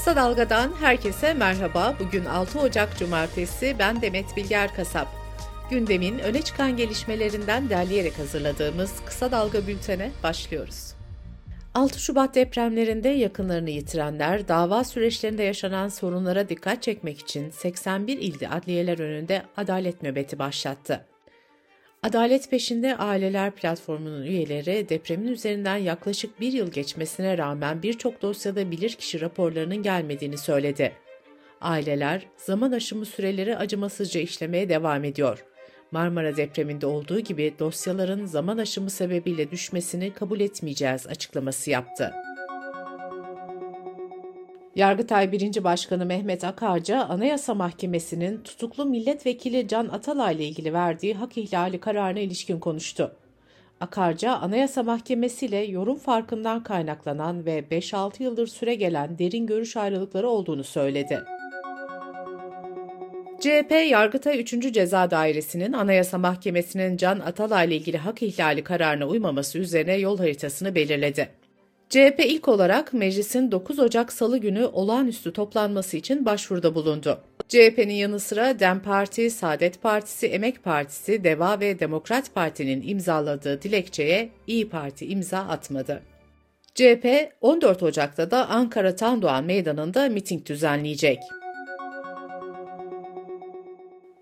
Kısa 0.00 0.16
Dalga'dan 0.16 0.72
herkese 0.80 1.34
merhaba. 1.34 1.94
Bugün 2.00 2.24
6 2.24 2.60
Ocak 2.60 2.98
Cumartesi. 2.98 3.76
Ben 3.78 4.02
Demet 4.02 4.36
Bilger 4.36 4.74
Kasap. 4.74 5.08
Gündemin 5.70 6.18
öne 6.18 6.42
çıkan 6.42 6.76
gelişmelerinden 6.76 7.70
derleyerek 7.70 8.18
hazırladığımız 8.18 8.92
Kısa 9.06 9.32
Dalga 9.32 9.66
bültene 9.66 10.10
başlıyoruz. 10.22 10.94
6 11.74 12.00
Şubat 12.00 12.34
depremlerinde 12.34 13.08
yakınlarını 13.08 13.70
yitirenler 13.70 14.48
dava 14.48 14.84
süreçlerinde 14.84 15.42
yaşanan 15.42 15.88
sorunlara 15.88 16.48
dikkat 16.48 16.82
çekmek 16.82 17.18
için 17.18 17.50
81 17.50 18.18
ilde 18.18 18.48
adliyeler 18.48 18.98
önünde 18.98 19.42
adalet 19.56 20.02
nöbeti 20.02 20.38
başlattı. 20.38 21.06
Adalet 22.02 22.50
Peşinde 22.50 22.96
Aileler 22.96 23.50
Platformu'nun 23.50 24.22
üyeleri 24.22 24.88
depremin 24.88 25.28
üzerinden 25.28 25.76
yaklaşık 25.76 26.40
bir 26.40 26.52
yıl 26.52 26.70
geçmesine 26.70 27.38
rağmen 27.38 27.82
birçok 27.82 28.22
dosyada 28.22 28.70
bilirkişi 28.70 29.20
raporlarının 29.20 29.82
gelmediğini 29.82 30.38
söyledi. 30.38 30.92
Aileler 31.60 32.26
zaman 32.36 32.72
aşımı 32.72 33.06
süreleri 33.06 33.56
acımasızca 33.56 34.20
işlemeye 34.20 34.68
devam 34.68 35.04
ediyor. 35.04 35.44
Marmara 35.90 36.36
depreminde 36.36 36.86
olduğu 36.86 37.20
gibi 37.20 37.54
dosyaların 37.58 38.24
zaman 38.24 38.58
aşımı 38.58 38.90
sebebiyle 38.90 39.50
düşmesini 39.50 40.12
kabul 40.14 40.40
etmeyeceğiz 40.40 41.06
açıklaması 41.06 41.70
yaptı. 41.70 42.12
Yargıtay 44.76 45.32
1. 45.32 45.64
Başkanı 45.64 46.06
Mehmet 46.06 46.44
Akarca, 46.44 47.04
Anayasa 47.04 47.54
Mahkemesi'nin 47.54 48.42
tutuklu 48.42 48.84
milletvekili 48.84 49.68
Can 49.68 49.88
Atalay 49.88 50.34
ile 50.34 50.44
ilgili 50.44 50.72
verdiği 50.72 51.14
hak 51.14 51.38
ihlali 51.38 51.80
kararına 51.80 52.20
ilişkin 52.20 52.60
konuştu. 52.60 53.16
Akarca, 53.80 54.32
Anayasa 54.32 54.82
Mahkemesi 54.82 55.46
ile 55.46 55.56
yorum 55.56 55.98
farkından 55.98 56.62
kaynaklanan 56.62 57.44
ve 57.44 57.64
5-6 57.70 58.22
yıldır 58.22 58.46
süre 58.46 58.74
gelen 58.74 59.18
derin 59.18 59.46
görüş 59.46 59.76
ayrılıkları 59.76 60.28
olduğunu 60.28 60.64
söyledi. 60.64 61.20
CHP 63.40 63.72
Yargıtay 63.90 64.40
3. 64.40 64.72
Ceza 64.72 65.10
Dairesi'nin 65.10 65.72
Anayasa 65.72 66.18
Mahkemesi'nin 66.18 66.96
Can 66.96 67.20
Atalay 67.20 67.66
ile 67.66 67.76
ilgili 67.76 67.98
hak 67.98 68.22
ihlali 68.22 68.64
kararına 68.64 69.06
uymaması 69.06 69.58
üzerine 69.58 69.94
yol 69.94 70.18
haritasını 70.18 70.74
belirledi. 70.74 71.39
CHP 71.90 72.20
ilk 72.24 72.48
olarak 72.48 72.92
meclisin 72.92 73.52
9 73.52 73.78
Ocak 73.78 74.12
Salı 74.12 74.38
günü 74.38 74.64
olağanüstü 74.64 75.32
toplanması 75.32 75.96
için 75.96 76.24
başvuruda 76.24 76.74
bulundu. 76.74 77.20
CHP'nin 77.48 77.94
yanı 77.94 78.20
sıra 78.20 78.58
DEM 78.58 78.80
Parti, 78.80 79.30
Saadet 79.30 79.82
Partisi, 79.82 80.26
Emek 80.26 80.64
Partisi, 80.64 81.24
Deva 81.24 81.60
ve 81.60 81.80
Demokrat 81.80 82.34
Parti'nin 82.34 82.88
imzaladığı 82.88 83.62
dilekçeye 83.62 84.30
İyi 84.46 84.68
Parti 84.68 85.06
imza 85.06 85.38
atmadı. 85.38 86.02
CHP 86.74 87.32
14 87.40 87.82
Ocak'ta 87.82 88.30
da 88.30 88.48
Ankara 88.48 88.96
Tandoğan 88.96 89.44
Meydanı'nda 89.44 90.08
miting 90.08 90.46
düzenleyecek. 90.46 91.18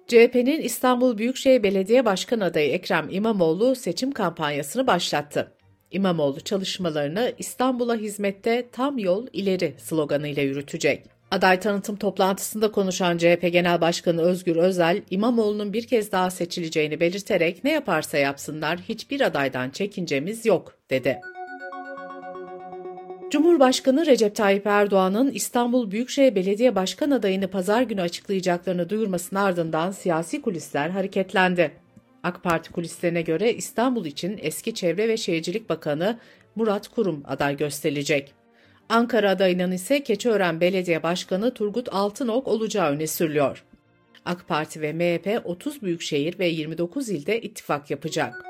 CHP'nin 0.06 0.60
İstanbul 0.60 1.18
Büyükşehir 1.18 1.62
Belediye 1.62 2.04
Başkan 2.04 2.40
adayı 2.40 2.70
Ekrem 2.70 3.08
İmamoğlu 3.10 3.74
seçim 3.74 4.12
kampanyasını 4.12 4.86
başlattı. 4.86 5.57
İmamoğlu 5.90 6.40
çalışmalarını 6.40 7.32
İstanbul'a 7.38 7.94
hizmette 7.94 8.68
tam 8.72 8.98
yol 8.98 9.26
ileri 9.32 9.74
sloganıyla 9.78 10.42
yürütecek. 10.42 11.02
Aday 11.30 11.60
tanıtım 11.60 11.96
toplantısında 11.96 12.72
konuşan 12.72 13.18
CHP 13.18 13.52
Genel 13.52 13.80
Başkanı 13.80 14.22
Özgür 14.22 14.56
Özel, 14.56 15.02
İmamoğlu'nun 15.10 15.72
bir 15.72 15.86
kez 15.86 16.12
daha 16.12 16.30
seçileceğini 16.30 17.00
belirterek 17.00 17.64
ne 17.64 17.72
yaparsa 17.72 18.18
yapsınlar 18.18 18.78
hiçbir 18.78 19.20
adaydan 19.20 19.70
çekincemiz 19.70 20.46
yok, 20.46 20.74
dedi. 20.90 21.20
Cumhurbaşkanı 23.30 24.06
Recep 24.06 24.34
Tayyip 24.36 24.66
Erdoğan'ın 24.66 25.30
İstanbul 25.30 25.90
Büyükşehir 25.90 26.34
Belediye 26.34 26.74
Başkan 26.74 27.10
adayını 27.10 27.48
pazar 27.48 27.82
günü 27.82 28.00
açıklayacaklarını 28.00 28.90
duyurmasının 28.90 29.40
ardından 29.40 29.90
siyasi 29.90 30.42
kulisler 30.42 30.90
hareketlendi. 30.90 31.72
AK 32.22 32.42
Parti 32.42 32.72
kulislerine 32.72 33.22
göre 33.22 33.52
İstanbul 33.52 34.06
için 34.06 34.38
eski 34.42 34.74
Çevre 34.74 35.08
ve 35.08 35.16
Şehircilik 35.16 35.68
Bakanı 35.68 36.18
Murat 36.56 36.88
Kurum 36.88 37.22
aday 37.26 37.56
gösterilecek. 37.56 38.34
Ankara 38.88 39.30
adayının 39.30 39.72
ise 39.72 40.02
Keçiören 40.02 40.60
Belediye 40.60 41.02
Başkanı 41.02 41.54
Turgut 41.54 41.88
Altınok 41.92 42.48
olacağı 42.48 42.90
öne 42.90 43.06
sürülüyor. 43.06 43.64
AK 44.24 44.48
Parti 44.48 44.80
ve 44.80 44.92
MHP 44.92 45.40
30 45.44 45.82
büyükşehir 45.82 46.38
ve 46.38 46.46
29 46.46 47.08
ilde 47.08 47.40
ittifak 47.40 47.90
yapacak. 47.90 48.44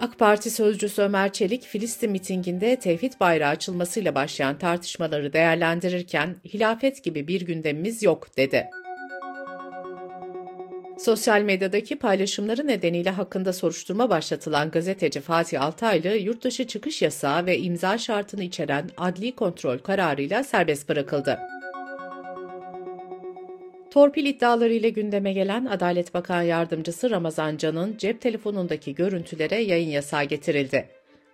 AK 0.00 0.18
Parti 0.18 0.50
sözcüsü 0.50 1.02
Ömer 1.02 1.32
Çelik, 1.32 1.62
Filistin 1.62 2.10
mitinginde 2.10 2.76
tevhid 2.76 3.12
bayrağı 3.20 3.50
açılmasıyla 3.50 4.14
başlayan 4.14 4.58
tartışmaları 4.58 5.32
değerlendirirken 5.32 6.36
hilafet 6.44 7.04
gibi 7.04 7.28
bir 7.28 7.40
gündemimiz 7.40 8.02
yok 8.02 8.36
dedi. 8.36 8.70
Sosyal 11.00 11.42
medyadaki 11.42 11.96
paylaşımları 11.96 12.66
nedeniyle 12.66 13.10
hakkında 13.10 13.52
soruşturma 13.52 14.10
başlatılan 14.10 14.70
gazeteci 14.70 15.20
Fatih 15.20 15.62
Altaylı, 15.62 16.08
yurtdışı 16.08 16.66
çıkış 16.66 17.02
yasağı 17.02 17.46
ve 17.46 17.58
imza 17.58 17.98
şartını 17.98 18.44
içeren 18.44 18.90
adli 18.96 19.34
kontrol 19.34 19.78
kararıyla 19.78 20.44
serbest 20.44 20.88
bırakıldı. 20.88 21.38
Torpil 23.90 24.26
iddialarıyla 24.26 24.88
gündeme 24.88 25.32
gelen 25.32 25.66
Adalet 25.66 26.14
Bakan 26.14 26.42
Yardımcısı 26.42 27.10
Ramazan 27.10 27.56
Can'ın 27.56 27.96
cep 27.96 28.20
telefonundaki 28.20 28.94
görüntülere 28.94 29.62
yayın 29.62 29.90
yasağı 29.90 30.24
getirildi. 30.24 30.88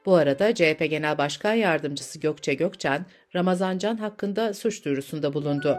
Bu 0.06 0.14
arada 0.14 0.54
CHP 0.54 0.86
Genel 0.90 1.18
Başkan 1.18 1.54
Yardımcısı 1.54 2.20
Gökçe 2.20 2.54
Gökçen, 2.54 3.06
Ramazan 3.34 3.78
Can 3.78 3.96
hakkında 3.96 4.54
suç 4.54 4.84
duyurusunda 4.84 5.34
bulundu. 5.34 5.78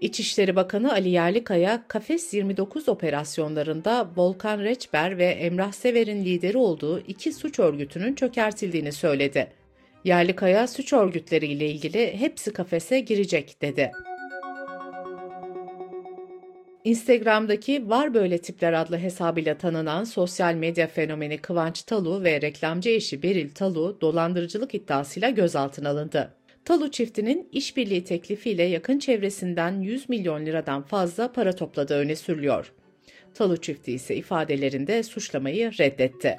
İçişleri 0.00 0.56
Bakanı 0.56 0.92
Ali 0.92 1.08
Yerlikaya, 1.08 1.84
Kafes 1.88 2.34
29 2.34 2.88
operasyonlarında 2.88 4.10
Volkan 4.16 4.60
Reçber 4.60 5.18
ve 5.18 5.24
Emrah 5.24 5.72
Sever'in 5.72 6.24
lideri 6.24 6.58
olduğu 6.58 7.00
iki 7.00 7.32
suç 7.32 7.58
örgütünün 7.58 8.14
çökertildiğini 8.14 8.92
söyledi. 8.92 9.52
Yerlikaya, 10.04 10.66
suç 10.66 10.92
örgütleriyle 10.92 11.70
ilgili 11.70 12.16
hepsi 12.18 12.52
kafese 12.52 13.00
girecek 13.00 13.62
dedi. 13.62 13.92
Instagram'daki 16.84 17.90
Var 17.90 18.14
Böyle 18.14 18.38
Tipler 18.38 18.72
adlı 18.72 18.98
hesabıyla 18.98 19.58
tanınan 19.58 20.04
sosyal 20.04 20.54
medya 20.54 20.86
fenomeni 20.86 21.38
Kıvanç 21.38 21.82
Talu 21.82 22.24
ve 22.24 22.40
reklamcı 22.40 22.90
eşi 22.90 23.22
Beril 23.22 23.50
Talu 23.54 23.98
dolandırıcılık 24.00 24.74
iddiasıyla 24.74 25.30
gözaltına 25.30 25.88
alındı. 25.88 26.39
Talu 26.70 26.90
çiftinin 26.90 27.48
işbirliği 27.52 28.04
teklifiyle 28.04 28.62
yakın 28.62 28.98
çevresinden 28.98 29.80
100 29.80 30.08
milyon 30.08 30.46
liradan 30.46 30.82
fazla 30.82 31.32
para 31.32 31.52
topladığı 31.52 31.94
öne 31.94 32.16
sürülüyor. 32.16 32.72
Talu 33.34 33.56
çifti 33.56 33.92
ise 33.92 34.16
ifadelerinde 34.16 35.02
suçlamayı 35.02 35.70
reddetti. 35.78 36.36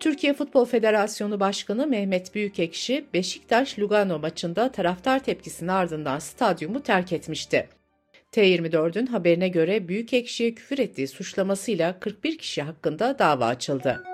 Türkiye 0.00 0.34
Futbol 0.34 0.64
Federasyonu 0.64 1.40
Başkanı 1.40 1.86
Mehmet 1.86 2.34
Büyükekşi, 2.34 3.04
Beşiktaş-Lugano 3.14 4.18
maçında 4.18 4.72
taraftar 4.72 5.24
tepkisinin 5.24 5.68
ardından 5.68 6.18
stadyumu 6.18 6.82
terk 6.82 7.12
etmişti. 7.12 7.68
T24'ün 8.32 9.06
haberine 9.06 9.48
göre 9.48 9.88
Büyükekşi'ye 9.88 10.54
küfür 10.54 10.78
ettiği 10.78 11.08
suçlamasıyla 11.08 12.00
41 12.00 12.38
kişi 12.38 12.62
hakkında 12.62 13.18
dava 13.18 13.46
açıldı. 13.46 14.13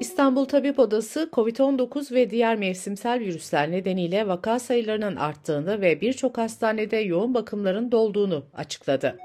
İstanbul 0.00 0.44
Tabip 0.44 0.78
Odası, 0.78 1.28
COVID-19 1.32 2.14
ve 2.14 2.30
diğer 2.30 2.56
mevsimsel 2.56 3.20
virüsler 3.20 3.70
nedeniyle 3.70 4.28
vaka 4.28 4.58
sayılarının 4.58 5.16
arttığını 5.16 5.80
ve 5.80 6.00
birçok 6.00 6.38
hastanede 6.38 6.96
yoğun 6.96 7.34
bakımların 7.34 7.92
dolduğunu 7.92 8.44
açıkladı. 8.54 9.18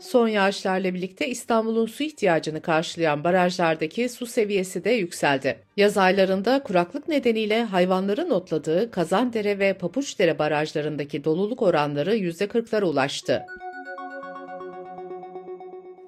Son 0.00 0.28
yağışlarla 0.28 0.94
birlikte 0.94 1.28
İstanbul'un 1.28 1.86
su 1.86 2.02
ihtiyacını 2.02 2.60
karşılayan 2.60 3.24
barajlardaki 3.24 4.08
su 4.08 4.26
seviyesi 4.26 4.84
de 4.84 4.90
yükseldi. 4.90 5.58
Yaz 5.76 5.96
aylarında 5.96 6.62
kuraklık 6.62 7.08
nedeniyle 7.08 7.62
hayvanların 7.62 8.30
otladığı 8.30 8.90
Kazandere 8.90 9.58
ve 9.58 9.72
Papuçdere 9.74 10.38
barajlarındaki 10.38 11.24
doluluk 11.24 11.62
oranları 11.62 12.16
%40'lara 12.16 12.84
ulaştı. 12.84 13.46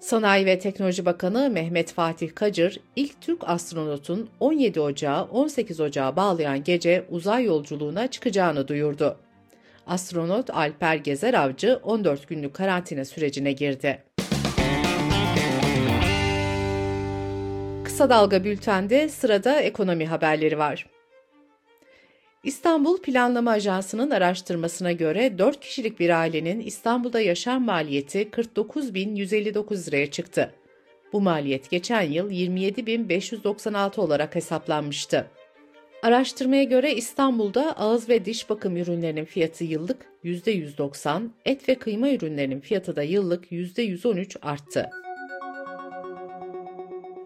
Sanayi 0.01 0.47
ve 0.47 0.59
Teknoloji 0.59 1.05
Bakanı 1.05 1.51
Mehmet 1.51 1.93
Fatih 1.93 2.35
Kacır, 2.35 2.81
ilk 2.97 3.21
Türk 3.21 3.49
astronotun 3.49 4.31
17 4.41 4.81
Ocağı 4.81 5.25
18 5.25 5.81
Ocağı 5.81 6.17
bağlayan 6.17 6.65
gece 6.65 7.05
uzay 7.11 7.45
yolculuğuna 7.45 8.07
çıkacağını 8.07 8.69
duyurdu. 8.69 9.17
Astronot 9.87 10.51
Alper 10.51 10.97
Gezer 10.97 11.35
Avcı 11.35 11.81
14 11.83 12.29
günlük 12.29 12.55
karantina 12.55 13.05
sürecine 13.05 13.53
girdi. 13.53 14.03
Kısa 17.85 18.11
Dalga 18.11 18.45
Bülten'de 18.45 19.09
sırada 19.09 19.61
ekonomi 19.61 20.07
haberleri 20.07 20.59
var. 20.59 20.87
İstanbul 22.45 22.99
Planlama 22.99 23.51
Ajansı'nın 23.51 24.11
araştırmasına 24.11 24.93
göre 24.93 25.39
4 25.39 25.61
kişilik 25.61 26.01
bir 26.01 26.21
ailenin 26.21 26.61
İstanbul'da 26.61 27.21
yaşam 27.21 27.65
maliyeti 27.65 28.23
49.159 28.23 29.87
liraya 29.87 30.11
çıktı. 30.11 30.55
Bu 31.13 31.21
maliyet 31.21 31.71
geçen 31.71 32.03
yıl 32.03 32.31
27.596 32.31 34.01
olarak 34.01 34.35
hesaplanmıştı. 34.35 35.27
Araştırmaya 36.03 36.65
göre 36.65 36.95
İstanbul'da 36.95 37.73
ağız 37.73 38.09
ve 38.09 38.25
diş 38.25 38.51
bakım 38.51 38.77
ürünlerinin 38.77 39.25
fiyatı 39.25 39.65
yıllık 39.65 40.07
%190, 40.25 41.29
et 41.45 41.69
ve 41.69 41.75
kıyma 41.75 42.11
ürünlerinin 42.11 42.61
fiyatı 42.61 42.97
da 42.97 43.03
yıllık 43.03 43.53
%113 43.53 44.37
arttı. 44.43 44.91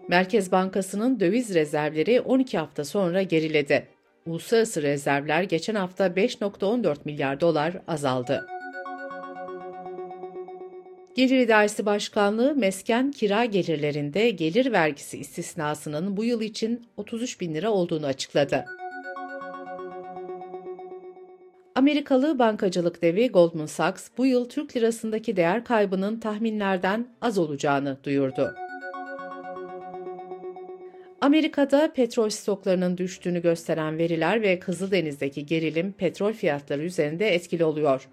Merkez 0.07 0.51
Bankası'nın 0.51 1.19
döviz 1.19 1.53
rezervleri 1.53 2.21
12 2.21 2.57
hafta 2.57 2.85
sonra 2.85 3.21
geriledi. 3.21 3.94
Uluslararası 4.27 4.81
rezervler 4.81 5.43
geçen 5.43 5.75
hafta 5.75 6.07
5.14 6.07 6.97
milyar 7.05 7.41
dolar 7.41 7.73
azaldı. 7.87 8.47
Gelir 11.15 11.39
İdaresi 11.39 11.85
Başkanlığı 11.85 12.55
mesken 12.55 13.11
kira 13.11 13.45
gelirlerinde 13.45 14.29
gelir 14.29 14.71
vergisi 14.71 15.17
istisnasının 15.17 16.17
bu 16.17 16.23
yıl 16.23 16.41
için 16.41 16.87
33 16.97 17.41
bin 17.41 17.55
lira 17.55 17.71
olduğunu 17.71 18.05
açıkladı. 18.05 18.65
Amerikalı 21.75 22.39
bankacılık 22.39 23.01
devi 23.01 23.29
Goldman 23.29 23.65
Sachs 23.65 24.07
bu 24.17 24.25
yıl 24.25 24.49
Türk 24.49 24.75
lirasındaki 24.75 25.35
değer 25.35 25.65
kaybının 25.65 26.19
tahminlerden 26.19 27.07
az 27.21 27.37
olacağını 27.37 27.97
duyurdu. 28.03 28.64
Amerika'da 31.25 31.93
petrol 31.93 32.29
stoklarının 32.29 32.97
düştüğünü 32.97 33.41
gösteren 33.41 33.97
veriler 33.97 34.41
ve 34.41 34.59
Kızıldeniz'deki 34.59 35.45
gerilim 35.45 35.91
petrol 35.91 36.33
fiyatları 36.33 36.83
üzerinde 36.83 37.35
etkili 37.35 37.65
oluyor. 37.65 38.09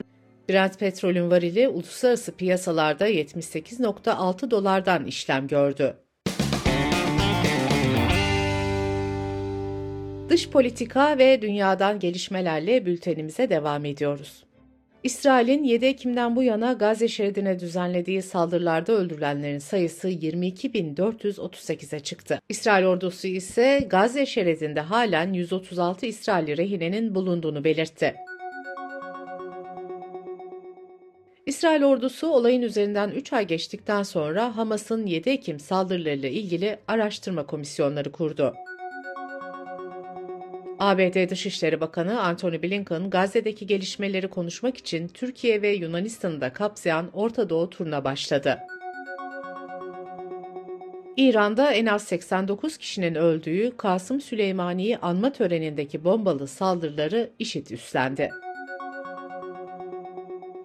Brent 0.49 0.79
petrolün 0.79 1.31
varili 1.31 1.69
uluslararası 1.69 2.33
piyasalarda 2.33 3.09
78.6 3.09 4.51
dolardan 4.51 5.07
işlem 5.07 5.47
gördü. 5.47 5.97
Dış 10.29 10.51
politika 10.51 11.19
ve 11.19 11.43
dünyadan 11.43 11.99
gelişmelerle 11.99 12.87
bültenimize 12.87 13.51
devam 13.51 13.85
ediyoruz. 13.85 14.45
İsrail'in 15.03 15.65
7 15.65 15.87
Ekim'den 15.87 16.37
bu 16.37 16.43
yana 16.43 16.73
Gazze 16.73 17.09
şeridine 17.09 17.61
düzenlediği 17.61 18.23
saldırılarda 18.23 18.93
öldürülenlerin 18.93 19.59
sayısı 19.59 20.09
22.438'e 20.09 22.01
çıktı. 22.01 22.39
İsrail 22.49 22.85
ordusu 22.85 23.29
ise 23.29 23.87
Gazze 23.91 24.27
şeridinde 24.27 24.81
halen 24.81 25.33
136 25.33 26.07
İsrailli 26.07 26.57
rehinenin 26.57 27.15
bulunduğunu 27.15 27.65
belirtti. 27.65 28.15
İsrail 31.47 31.83
ordusu 31.83 32.29
olayın 32.29 32.63
üzerinden 32.63 33.11
3 33.11 33.33
ay 33.33 33.47
geçtikten 33.47 34.03
sonra 34.03 34.57
Hamas'ın 34.57 35.07
7 35.07 35.31
Ekim 35.31 35.61
saldırılarıyla 35.61 36.29
ilgili 36.29 36.79
araştırma 36.89 37.47
komisyonları 37.47 38.13
kurdu. 38.13 38.55
ABD 40.83 41.31
Dışişleri 41.31 41.81
Bakanı 41.81 42.21
Antony 42.21 42.63
Blinken, 42.63 43.11
Gazze'deki 43.11 43.67
gelişmeleri 43.67 44.29
konuşmak 44.29 44.77
için 44.77 45.09
Türkiye 45.09 45.63
ve 45.63 45.69
Yunanistan'ı 45.69 46.41
da 46.41 46.53
kapsayan 46.53 47.11
Orta 47.13 47.51
Doğu 47.51 47.71
turuna 47.71 48.05
başladı. 48.05 48.59
İran'da 51.17 51.73
en 51.73 51.87
az 51.87 52.03
89 52.03 52.77
kişinin 52.77 53.15
öldüğü 53.15 53.77
Kasım 53.77 54.21
Süleymani'yi 54.21 54.99
anma 54.99 55.33
törenindeki 55.33 56.05
bombalı 56.05 56.47
saldırıları 56.47 57.31
IŞİD 57.39 57.71
üstlendi. 57.71 58.31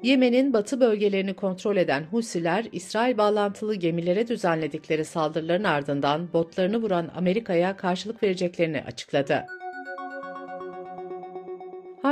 Yemen'in 0.03 0.53
batı 0.53 0.79
bölgelerini 0.79 1.33
kontrol 1.33 1.77
eden 1.77 2.03
Husiler, 2.03 2.65
İsrail 2.71 3.17
bağlantılı 3.17 3.75
gemilere 3.75 4.27
düzenledikleri 4.27 5.05
saldırıların 5.05 5.63
ardından 5.63 6.33
botlarını 6.33 6.77
vuran 6.77 7.11
Amerika'ya 7.15 7.77
karşılık 7.77 8.23
vereceklerini 8.23 8.83
açıkladı. 8.87 9.56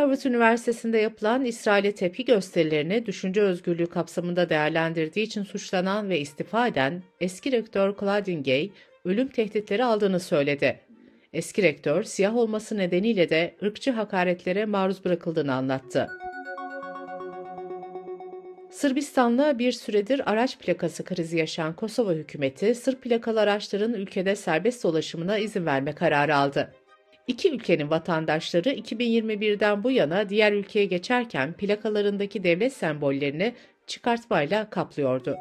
Harvard 0.05 0.23
Üniversitesi'nde 0.25 0.97
yapılan 0.97 1.45
İsrail'e 1.45 1.91
tepki 1.91 2.25
gösterilerini 2.25 3.05
düşünce 3.05 3.41
özgürlüğü 3.41 3.85
kapsamında 3.85 4.49
değerlendirdiği 4.49 5.25
için 5.25 5.43
suçlanan 5.43 6.09
ve 6.09 6.19
istifa 6.19 6.67
eden 6.67 7.03
eski 7.21 7.51
rektör 7.51 7.95
Claudine 7.99 8.41
Gay, 8.41 8.71
ölüm 9.05 9.27
tehditleri 9.27 9.83
aldığını 9.83 10.19
söyledi. 10.19 10.79
Eski 11.33 11.63
rektör, 11.63 12.03
siyah 12.03 12.35
olması 12.35 12.77
nedeniyle 12.77 13.29
de 13.29 13.55
ırkçı 13.63 13.91
hakaretlere 13.91 14.65
maruz 14.65 15.05
bırakıldığını 15.05 15.53
anlattı. 15.53 16.09
Sırbistan'la 18.71 19.59
bir 19.59 19.71
süredir 19.71 20.31
araç 20.31 20.57
plakası 20.59 21.03
krizi 21.03 21.37
yaşayan 21.37 21.73
Kosova 21.73 22.11
hükümeti, 22.11 22.75
Sırp 22.75 23.01
plakalı 23.01 23.41
araçların 23.41 23.93
ülkede 23.93 24.35
serbest 24.35 24.83
dolaşımına 24.83 25.37
izin 25.37 25.65
verme 25.65 25.95
kararı 25.95 26.35
aldı. 26.35 26.73
İki 27.27 27.51
ülkenin 27.51 27.89
vatandaşları 27.89 28.69
2021'den 28.69 29.83
bu 29.83 29.91
yana 29.91 30.29
diğer 30.29 30.51
ülkeye 30.51 30.85
geçerken 30.85 31.53
plakalarındaki 31.53 32.43
devlet 32.43 32.73
sembollerini 32.73 33.53
çıkartmayla 33.87 34.69
kaplıyordu. 34.69 35.35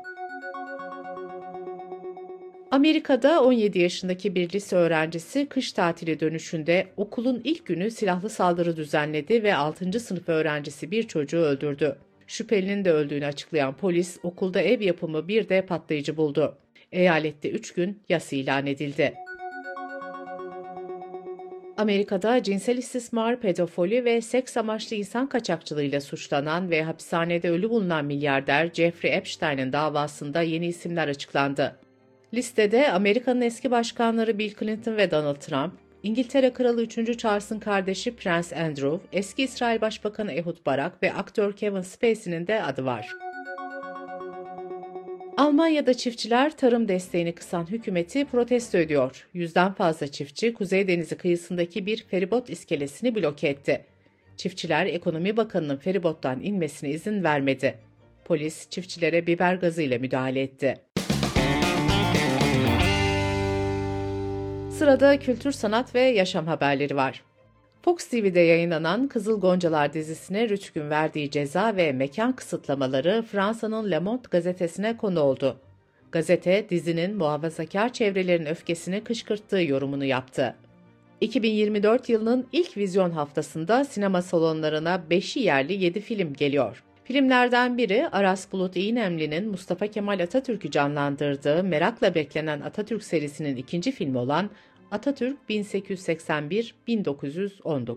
Amerika'da 2.70 3.42
17 3.44 3.78
yaşındaki 3.78 4.34
bir 4.34 4.52
lise 4.52 4.76
öğrencisi 4.76 5.46
kış 5.46 5.72
tatili 5.72 6.20
dönüşünde 6.20 6.86
okulun 6.96 7.40
ilk 7.44 7.66
günü 7.66 7.90
silahlı 7.90 8.30
saldırı 8.30 8.76
düzenledi 8.76 9.42
ve 9.42 9.54
6. 9.54 10.00
sınıf 10.00 10.28
öğrencisi 10.28 10.90
bir 10.90 11.02
çocuğu 11.02 11.38
öldürdü. 11.38 11.96
Şüphelinin 12.26 12.84
de 12.84 12.92
öldüğünü 12.92 13.26
açıklayan 13.26 13.76
polis 13.76 14.18
okulda 14.22 14.60
ev 14.60 14.80
yapımı 14.80 15.28
bir 15.28 15.48
de 15.48 15.66
patlayıcı 15.66 16.16
buldu. 16.16 16.58
Eyalette 16.92 17.50
3 17.50 17.74
gün 17.74 18.02
yas 18.08 18.32
ilan 18.32 18.66
edildi. 18.66 19.23
Amerika'da 21.76 22.42
cinsel 22.42 22.78
istismar, 22.78 23.40
pedofili 23.40 24.04
ve 24.04 24.20
seks 24.20 24.56
amaçlı 24.56 24.96
insan 24.96 25.28
kaçakçılığıyla 25.28 26.00
suçlanan 26.00 26.70
ve 26.70 26.82
hapishanede 26.82 27.50
ölü 27.50 27.70
bulunan 27.70 28.04
milyarder 28.04 28.70
Jeffrey 28.74 29.16
Epstein'in 29.16 29.72
davasında 29.72 30.42
yeni 30.42 30.66
isimler 30.66 31.08
açıklandı. 31.08 31.76
Listede 32.34 32.92
Amerika'nın 32.92 33.40
eski 33.40 33.70
başkanları 33.70 34.38
Bill 34.38 34.54
Clinton 34.58 34.96
ve 34.96 35.10
Donald 35.10 35.36
Trump, 35.36 35.72
İngiltere 36.02 36.52
Kralı 36.52 36.82
3. 36.82 37.18
Charles'ın 37.18 37.58
kardeşi 37.58 38.16
Prince 38.16 38.56
Andrew, 38.56 38.98
eski 39.12 39.42
İsrail 39.42 39.80
Başbakanı 39.80 40.32
Ehud 40.32 40.56
Barak 40.66 41.02
ve 41.02 41.12
aktör 41.12 41.52
Kevin 41.52 41.80
Spacey'nin 41.80 42.46
de 42.46 42.62
adı 42.62 42.84
var. 42.84 43.23
Almanya'da 45.36 45.94
çiftçiler 45.94 46.56
tarım 46.56 46.88
desteğini 46.88 47.32
kısan 47.34 47.66
hükümeti 47.70 48.24
protesto 48.24 48.78
ediyor. 48.78 49.28
Yüzden 49.34 49.72
fazla 49.72 50.06
çiftçi 50.06 50.54
Kuzey 50.54 50.88
Denizi 50.88 51.16
kıyısındaki 51.16 51.86
bir 51.86 52.02
feribot 52.02 52.50
iskelesini 52.50 53.14
bloke 53.14 53.48
etti. 53.48 53.84
Çiftçiler 54.36 54.86
Ekonomi 54.86 55.36
Bakanı'nın 55.36 55.76
feribottan 55.76 56.40
inmesine 56.42 56.90
izin 56.90 57.24
vermedi. 57.24 57.78
Polis 58.24 58.70
çiftçilere 58.70 59.26
biber 59.26 59.54
gazıyla 59.54 59.98
müdahale 59.98 60.42
etti. 60.42 60.76
Sırada 64.70 65.18
kültür, 65.18 65.52
sanat 65.52 65.94
ve 65.94 66.00
yaşam 66.00 66.46
haberleri 66.46 66.96
var. 66.96 67.22
Fox 67.84 68.08
TV'de 68.08 68.40
yayınlanan 68.40 69.08
Kızıl 69.08 69.40
Goncalar 69.40 69.92
dizisine 69.92 70.48
Rütük'ün 70.48 70.90
verdiği 70.90 71.30
ceza 71.30 71.76
ve 71.76 71.92
mekan 71.92 72.36
kısıtlamaları 72.36 73.24
Fransa'nın 73.32 73.90
Le 73.90 73.98
Monde 73.98 74.28
gazetesine 74.30 74.96
konu 74.96 75.20
oldu. 75.20 75.56
Gazete, 76.12 76.68
dizinin 76.70 77.16
muhafazakar 77.16 77.92
çevrelerin 77.92 78.46
öfkesini 78.46 79.04
kışkırttığı 79.04 79.62
yorumunu 79.62 80.04
yaptı. 80.04 80.54
2024 81.20 82.08
yılının 82.08 82.46
ilk 82.52 82.76
vizyon 82.76 83.10
haftasında 83.10 83.84
sinema 83.84 84.22
salonlarına 84.22 85.02
5'i 85.10 85.42
yerli 85.42 85.84
7 85.84 86.00
film 86.00 86.32
geliyor. 86.32 86.84
Filmlerden 87.04 87.78
biri 87.78 88.08
Aras 88.08 88.52
Bulut 88.52 88.76
İğnemli'nin 88.76 89.48
Mustafa 89.48 89.86
Kemal 89.86 90.20
Atatürk'ü 90.20 90.70
canlandırdığı 90.70 91.64
merakla 91.64 92.14
beklenen 92.14 92.60
Atatürk 92.60 93.04
serisinin 93.04 93.56
ikinci 93.56 93.92
filmi 93.92 94.18
olan 94.18 94.50
Atatürk 94.94 95.38
1881-1919 95.48 97.96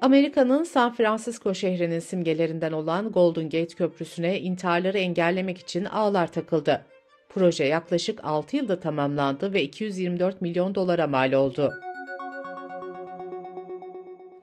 Amerika'nın 0.00 0.64
San 0.64 0.94
Francisco 0.94 1.54
şehrinin 1.54 1.98
simgelerinden 1.98 2.72
olan 2.72 3.12
Golden 3.12 3.44
Gate 3.44 3.66
Köprüsü'ne 3.66 4.40
intiharları 4.40 4.98
engellemek 4.98 5.58
için 5.58 5.84
ağlar 5.84 6.32
takıldı. 6.32 6.84
Proje 7.28 7.64
yaklaşık 7.64 8.24
6 8.24 8.56
yılda 8.56 8.80
tamamlandı 8.80 9.52
ve 9.52 9.62
224 9.62 10.40
milyon 10.40 10.74
dolara 10.74 11.06
mal 11.06 11.32
oldu. 11.32 11.72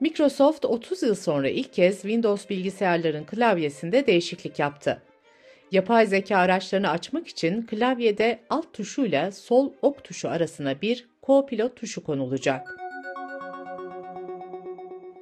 Microsoft 0.00 0.64
30 0.64 1.02
yıl 1.02 1.14
sonra 1.14 1.48
ilk 1.48 1.72
kez 1.72 2.02
Windows 2.02 2.50
bilgisayarların 2.50 3.24
klavyesinde 3.24 4.06
değişiklik 4.06 4.58
yaptı. 4.58 5.02
Yapay 5.72 6.06
zeka 6.06 6.36
araçlarını 6.36 6.90
açmak 6.90 7.28
için 7.28 7.62
klavyede 7.62 8.38
alt 8.50 8.72
tuşuyla 8.72 9.32
sol 9.32 9.72
ok 9.82 10.04
tuşu 10.04 10.28
arasına 10.28 10.80
bir 10.82 11.08
co-pilot 11.22 11.74
tuşu 11.74 12.04
konulacak. 12.04 12.76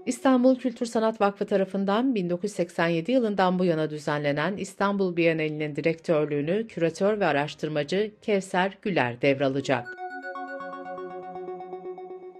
İstanbul 0.06 0.56
Kültür 0.56 0.86
Sanat 0.86 1.20
Vakfı 1.20 1.46
tarafından 1.46 2.14
1987 2.14 3.12
yılından 3.12 3.58
bu 3.58 3.64
yana 3.64 3.90
düzenlenen 3.90 4.56
İstanbul 4.56 5.16
Bienalinin 5.16 5.76
direktörlüğünü 5.76 6.66
küratör 6.66 7.20
ve 7.20 7.26
araştırmacı 7.26 8.12
Kevser 8.22 8.78
Güler 8.82 9.22
devralacak. 9.22 9.96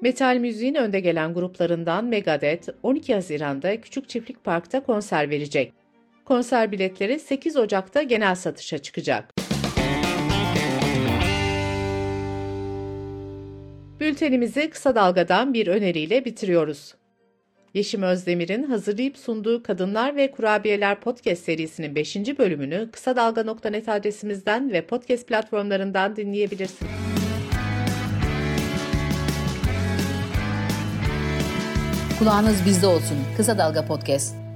Metal 0.00 0.36
müziğin 0.36 0.74
önde 0.74 1.00
gelen 1.00 1.34
gruplarından 1.34 2.04
Megadeth 2.04 2.68
12 2.82 3.14
Haziran'da 3.14 3.80
Küçük 3.80 4.08
Çiftlik 4.08 4.44
Park'ta 4.44 4.80
konser 4.80 5.30
verecek. 5.30 5.79
Konser 6.30 6.72
biletleri 6.72 7.20
8 7.20 7.56
Ocak'ta 7.56 8.02
genel 8.02 8.34
satışa 8.34 8.78
çıkacak. 8.78 9.34
Bültenimizi 14.00 14.70
kısa 14.70 14.94
dalgadan 14.94 15.54
bir 15.54 15.66
öneriyle 15.66 16.24
bitiriyoruz. 16.24 16.94
Yeşim 17.74 18.02
Özdemir'in 18.02 18.62
hazırlayıp 18.62 19.18
sunduğu 19.18 19.62
Kadınlar 19.62 20.16
ve 20.16 20.30
Kurabiyeler 20.30 21.00
podcast 21.00 21.44
serisinin 21.44 21.94
5. 21.94 22.16
bölümünü 22.16 22.88
kısa 22.92 23.16
dalga.net 23.16 23.88
adresimizden 23.88 24.72
ve 24.72 24.86
podcast 24.86 25.28
platformlarından 25.28 26.16
dinleyebilirsin. 26.16 26.88
Kulağınız 32.18 32.66
bizde 32.66 32.86
olsun. 32.86 33.18
Kısa 33.36 33.58
Dalga 33.58 33.86
Podcast. 33.86 34.49